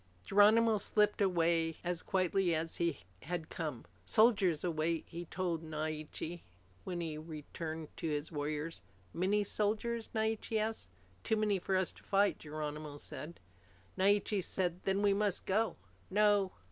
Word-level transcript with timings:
Geronimo 0.25 0.79
slipped 0.79 1.21
away 1.21 1.77
as 1.83 2.01
quietly 2.01 2.55
as 2.55 2.77
he 2.77 3.01
had 3.21 3.49
come. 3.49 3.85
"Soldiers 4.03 4.63
await," 4.63 5.05
he 5.07 5.25
told 5.25 5.61
Naiche 5.61 6.41
when 6.83 7.01
he 7.01 7.13
had 7.13 7.29
returned 7.29 7.95
to 7.97 8.09
his 8.09 8.31
warriors. 8.31 8.81
"Many 9.13 9.43
soldiers?" 9.43 10.09
Naiche 10.15 10.53
asked. 10.57 10.89
"Too 11.23 11.35
many 11.37 11.59
for 11.59 11.77
us 11.77 11.91
to 11.91 12.01
fight," 12.03 12.39
Geronimo 12.39 12.97
said. 12.97 13.39
Naiche 13.95 14.43
said, 14.43 14.81
"Then 14.85 15.03
we 15.03 15.13
must 15.13 15.45
go." 15.45 15.75
"No. 16.09 16.51